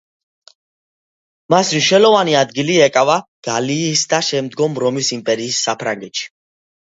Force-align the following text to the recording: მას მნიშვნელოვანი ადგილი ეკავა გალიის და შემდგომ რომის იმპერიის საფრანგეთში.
მას 1.53 1.67
მნიშვნელოვანი 1.73 2.33
ადგილი 2.39 2.77
ეკავა 2.87 3.17
გალიის 3.49 4.05
და 4.15 4.21
შემდგომ 4.29 4.79
რომის 4.85 5.11
იმპერიის 5.19 5.63
საფრანგეთში. 5.69 6.27